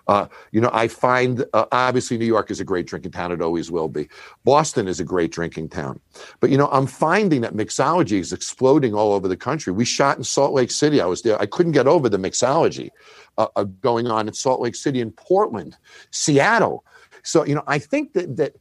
[0.08, 3.32] Uh, you know, I find uh, obviously New York is a great drinking town.
[3.32, 4.08] It always will be.
[4.46, 6.00] Boston is a great drinking town.
[6.40, 9.74] But, you know, I'm finding that mixology is exploding all over the country.
[9.74, 11.02] We shot in Salt Lake City.
[11.02, 11.40] I was there.
[11.42, 12.90] I couldn't get over the mixology
[13.38, 15.78] uh, going on in Salt Lake City and Portland,
[16.12, 16.86] Seattle.
[17.24, 18.56] So, you know, I think that, that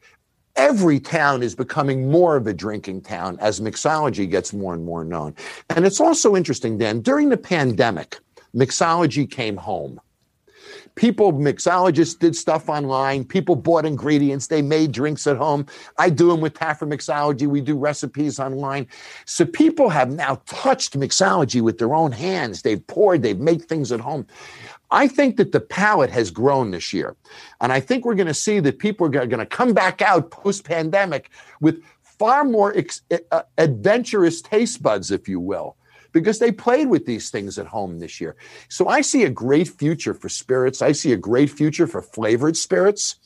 [0.56, 5.04] every town is becoming more of a drinking town as mixology gets more and more
[5.04, 5.34] known.
[5.70, 8.18] And it's also interesting, Dan, during the pandemic,
[8.54, 10.00] mixology came home.
[10.96, 13.24] People, mixologists did stuff online.
[13.24, 14.46] People bought ingredients.
[14.46, 15.66] They made drinks at home.
[15.98, 17.46] I do them with Taffer Mixology.
[17.46, 18.88] We do recipes online.
[19.26, 22.62] So people have now touched mixology with their own hands.
[22.62, 24.26] They've poured, they've made things at home.
[24.90, 27.14] I think that the palate has grown this year.
[27.60, 30.30] And I think we're going to see that people are going to come back out
[30.30, 31.30] post pandemic
[31.60, 35.76] with far more ex- uh, adventurous taste buds, if you will,
[36.20, 38.36] because they played with these things at home this year.
[38.68, 40.82] So I see a great future for spirits.
[40.82, 43.16] I see a great future for flavored spirits.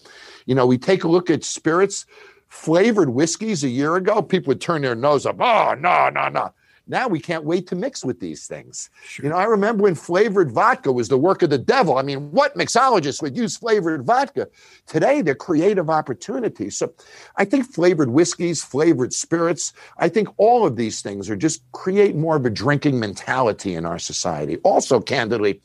[0.47, 2.07] You know, we take a look at spirits,
[2.49, 5.37] flavored whiskeys a year ago, people would turn their nose up.
[5.41, 6.53] Oh, no, no, no.
[6.91, 8.91] Now we can't wait to mix with these things.
[9.05, 9.25] Sure.
[9.25, 11.99] You know, I remember when flavored vodka was the work of the devil.
[11.99, 14.49] I mean, what mixologist would use flavored vodka?
[14.87, 16.77] Today, they're creative opportunities.
[16.77, 16.93] So
[17.37, 22.17] I think flavored whiskeys, flavored spirits, I think all of these things are just create
[22.17, 24.57] more of a drinking mentality in our society.
[24.65, 25.61] Also, candidly,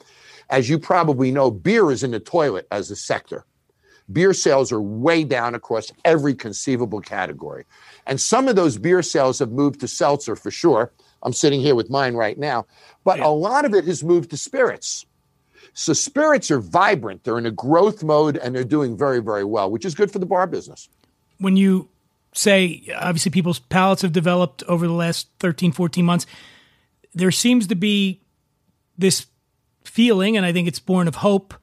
[0.51, 3.45] as you probably know, beer is in the toilet as a sector.
[4.11, 7.65] Beer sales are way down across every conceivable category.
[8.05, 10.91] And some of those beer sales have moved to seltzer for sure
[11.25, 12.67] I'm sitting here with mine right now.
[13.03, 13.27] But yeah.
[13.27, 15.05] a lot of it has moved to spirits.
[15.73, 19.69] So spirits are vibrant, they're in a growth mode, and they're doing very, very well,
[19.69, 20.87] which is good for the bar business.
[21.39, 21.89] When you
[22.33, 26.25] say, obviously, people's palates have developed over the last 13, 14 months,
[27.13, 28.21] there seems to be
[28.97, 29.25] this
[29.83, 31.53] feeling, and I think it's born of hope,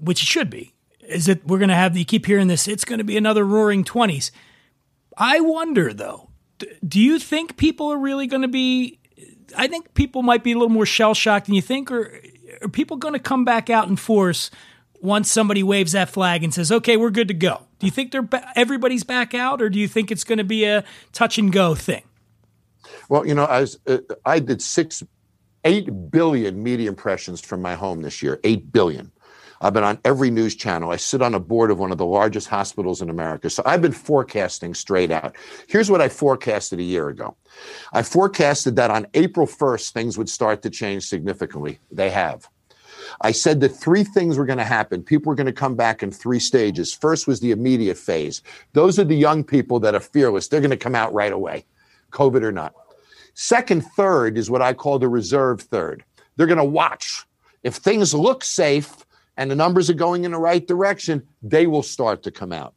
[0.00, 2.84] which it should be, is that we're going to have, you keep hearing this, it's
[2.84, 4.30] going to be another roaring 20s.
[5.16, 6.30] I wonder, though,
[6.86, 8.98] do you think people are really going to be?
[9.56, 12.20] I think people might be a little more shell shocked than you think, or
[12.62, 14.50] are people going to come back out in force
[15.00, 17.62] once somebody waves that flag and says, "Okay, we're good to go"?
[17.78, 20.44] Do you think they're ba- everybody's back out, or do you think it's going to
[20.44, 22.02] be a touch and go thing?
[23.08, 25.02] Well, you know, I was, uh, I did six,
[25.64, 28.40] eight billion media impressions from my home this year.
[28.44, 29.12] Eight billion.
[29.64, 30.90] I've been on every news channel.
[30.90, 33.48] I sit on a board of one of the largest hospitals in America.
[33.48, 35.34] So I've been forecasting straight out.
[35.68, 37.34] Here's what I forecasted a year ago.
[37.94, 41.78] I forecasted that on April 1st, things would start to change significantly.
[41.90, 42.46] They have.
[43.22, 45.02] I said that three things were going to happen.
[45.02, 46.92] People were going to come back in three stages.
[46.92, 48.42] First was the immediate phase.
[48.74, 50.48] Those are the young people that are fearless.
[50.48, 51.64] They're going to come out right away,
[52.10, 52.74] COVID or not.
[53.32, 56.04] Second, third is what I call the reserve third.
[56.36, 57.24] They're going to watch.
[57.62, 59.06] If things look safe,
[59.36, 62.74] and the numbers are going in the right direction, they will start to come out.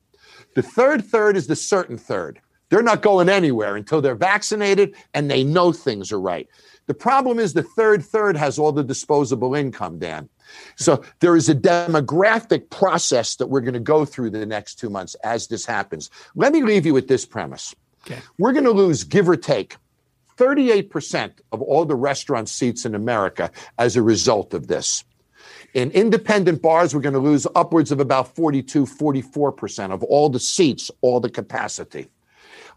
[0.55, 2.39] The third third is the certain third.
[2.70, 6.47] They're not going anywhere until they're vaccinated and they know things are right.
[6.88, 10.30] The problem is the third third has all the disposable income, Dan.
[10.78, 14.89] So there is a demographic process that we're going to go through the next two
[14.89, 16.10] months as this happens.
[16.36, 17.76] Let me leave you with this premise.
[18.05, 18.20] Okay.
[18.38, 19.76] We're going to lose, give or take,
[20.38, 25.03] 38% of all the restaurant seats in America as a result of this.
[25.78, 30.39] In independent bars, we're going to lose upwards of about 42, 44% of all the
[30.39, 32.07] seats, all the capacity.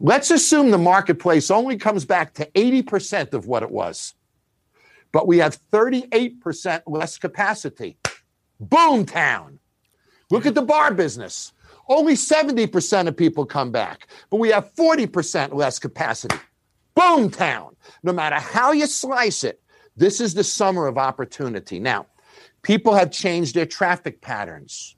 [0.01, 4.13] Let's assume the marketplace only comes back to 80% of what it was,
[5.13, 7.97] but we have 38% less capacity.
[8.61, 9.59] Boom town.
[10.31, 11.55] Look at the bar business.
[11.89, 16.37] Only 70% of people come back, but we have 40% less capacity.
[16.95, 17.77] Boom town.
[18.03, 19.63] No matter how you slice it,
[19.97, 21.79] this is the summer of opportunity.
[21.79, 22.07] Now,
[22.63, 24.97] People have changed their traffic patterns.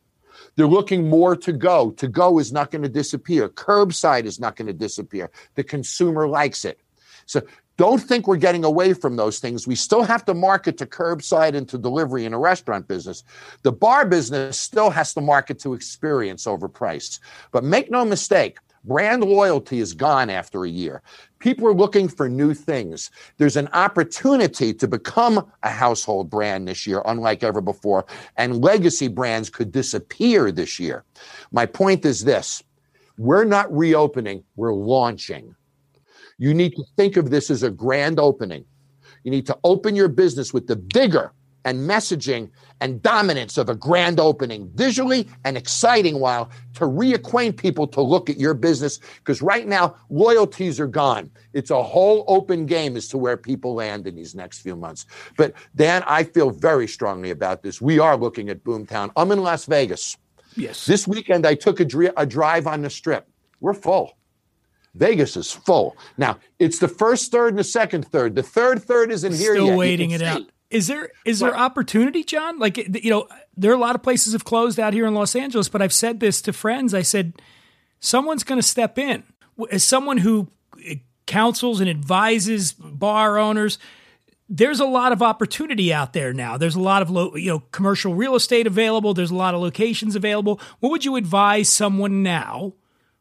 [0.57, 1.93] They're looking more to go.
[1.93, 3.49] To go is not going to disappear.
[3.49, 5.31] Curbside is not going to disappear.
[5.55, 6.81] The consumer likes it.
[7.27, 7.43] So
[7.77, 9.67] don't think we're getting away from those things.
[9.67, 13.25] We still have to market to curbside and to delivery in a restaurant business.
[13.63, 17.19] The bar business still has to market to experience over price.
[17.51, 21.03] But make no mistake, Brand loyalty is gone after a year.
[21.39, 23.11] People are looking for new things.
[23.39, 28.07] There's an opportunity to become a household brand this year, unlike ever before,
[28.37, 31.05] and legacy brands could disappear this year.
[31.53, 32.63] My point is this
[33.19, 35.55] we're not reopening, we're launching.
[36.39, 38.65] You need to think of this as a grand opening.
[39.23, 41.33] You need to open your business with the vigor
[41.65, 42.51] and messaging
[42.81, 48.29] and dominance of a grand opening, visually and exciting while to reacquaint people to look
[48.29, 48.99] at your business.
[49.19, 51.31] Because right now, loyalties are gone.
[51.53, 55.07] It's a whole open game as to where people land in these next few months.
[55.37, 57.81] But Dan, I feel very strongly about this.
[57.81, 59.11] We are looking at Boomtown.
[59.17, 60.17] I'm in Las Vegas.
[60.57, 60.85] Yes.
[60.87, 63.29] This weekend, I took a, dri- a drive on the strip.
[63.61, 64.17] We're full.
[64.95, 65.97] Vegas is full.
[66.19, 68.35] Now, it's the first third and the second third.
[68.35, 69.79] The third third isn't here Still yet.
[69.79, 70.43] waiting it out.
[70.73, 72.59] Is there is there opportunity, Jon?
[72.59, 75.37] Like you know, there are a lot of places have closed out here in Los
[75.37, 76.95] Angeles, but I've said this to friends.
[76.95, 77.35] I said
[78.01, 79.23] someone's going to step in
[79.71, 80.49] as someone who
[80.85, 80.97] eh,
[81.27, 83.79] counsels and advises bar owners.
[84.49, 86.57] There's a lot of opportunity out there now.
[86.57, 89.13] There's a lot of lo- you know commercial real estate available.
[89.13, 90.59] There's a lot of locations available.
[90.81, 92.73] What would you advise someone now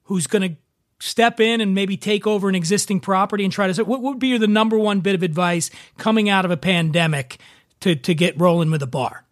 [0.04, 0.61] who's going to
[1.02, 4.38] step in and maybe take over an existing property and try to what would be
[4.38, 7.40] the number one bit of advice coming out of a pandemic
[7.82, 9.26] to to get rolling with a bar?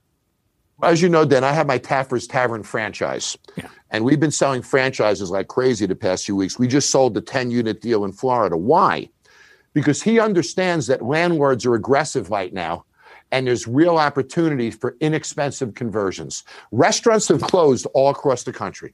[0.81, 3.37] As you know, Dan, I have my Taffer's Tavern franchise.
[3.57, 3.67] Yeah.
[3.91, 6.57] And we've been selling franchises like crazy the past few weeks.
[6.57, 8.55] We just sold the 10 unit deal in Florida.
[8.55, 9.09] Why?
[9.73, 12.85] Because he understands that landlords are aggressive right now
[13.31, 16.43] and there's real opportunity for inexpensive conversions.
[16.71, 18.93] Restaurants have closed all across the country.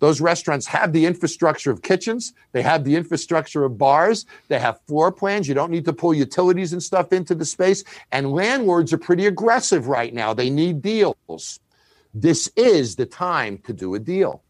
[0.00, 4.80] Those restaurants have the infrastructure of kitchens, they have the infrastructure of bars, they have
[4.86, 5.48] floor plans.
[5.48, 7.84] You don't need to pull utilities and stuff into the space.
[8.12, 10.34] And landlords are pretty aggressive right now.
[10.34, 11.60] They need deals.
[12.12, 14.42] This is the time to do a deal.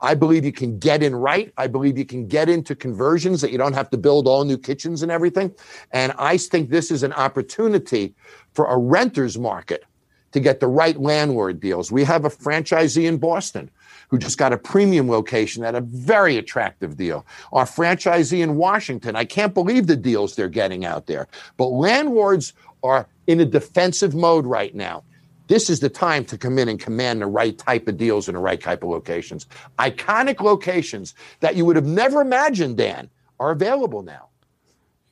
[0.00, 1.52] I believe you can get in right.
[1.56, 4.58] I believe you can get into conversions that you don't have to build all new
[4.58, 5.54] kitchens and everything.
[5.92, 8.14] And I think this is an opportunity
[8.52, 9.84] for a renter's market
[10.32, 11.92] to get the right landlord deals.
[11.92, 13.70] We have a franchisee in Boston
[14.12, 17.24] who just got a premium location at a very attractive deal.
[17.50, 21.28] Our franchisee in Washington, I can't believe the deals they're getting out there.
[21.56, 22.52] But landlords
[22.82, 25.02] are in a defensive mode right now.
[25.48, 28.34] This is the time to come in and command the right type of deals in
[28.34, 29.46] the right type of locations.
[29.78, 33.08] Iconic locations that you would have never imagined, Dan,
[33.40, 34.28] are available now.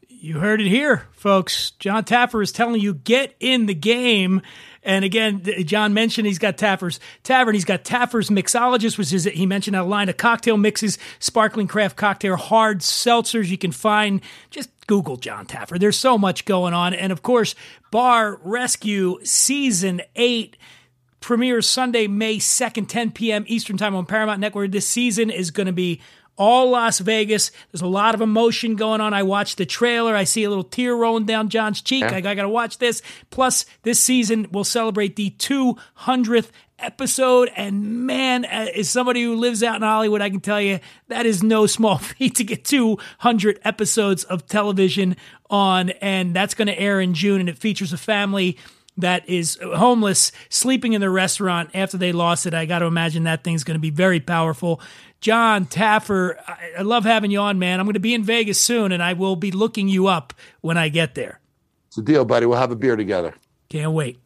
[0.09, 1.71] You heard it here, folks.
[1.71, 4.43] Jon Taffer is telling you get in the game.
[4.83, 7.55] And again, Jon mentioned he's got Taffer's Tavern.
[7.55, 11.97] He's got Taffer's Mixologist, which is, he mentioned a line of cocktail mixes, sparkling craft
[11.97, 14.23] cocktail, hard seltzers you can find.
[14.51, 15.79] Just Google Jon Taffer.
[15.79, 16.95] There's so much going on.
[16.95, 17.55] And of course,
[17.91, 20.57] Bar Rescue Season 8
[21.21, 23.45] premieres Sunday, May 2nd, 10 p.m.
[23.47, 24.71] Eastern Time on Paramount Network.
[24.71, 26.01] This season is going to be
[26.41, 27.53] all Las Vegas.
[27.71, 29.13] There's a lot of emotion going on.
[29.13, 30.17] I watched the trailer.
[30.17, 32.01] I see a little tear rolling down Jon's cheek.
[32.01, 32.15] Yeah.
[32.15, 33.03] I, I got to watch this.
[33.29, 37.51] Plus, this season will celebrate the 200th episode.
[37.57, 41.27] And man, uh, as somebody who lives out in Hollywood, I can tell you that
[41.27, 45.17] is no small feat to get 200 episodes of television
[45.51, 45.91] on.
[45.91, 47.41] And that's going to air in June.
[47.41, 48.57] And it features a family
[49.01, 52.55] that is homeless, sleeping in the restaurant after they lost it.
[52.55, 54.81] I got to imagine that thing's going to be very powerful.
[55.21, 57.81] Jon Taffer, I, I love having you on, man.
[57.81, 60.79] I'm going to be in Vegas soon, and I will be looking you up when
[60.79, 61.41] I get there.
[61.89, 62.47] It's a deal, buddy.
[62.47, 63.35] We'll have a beer together.
[63.69, 64.19] Can't wait.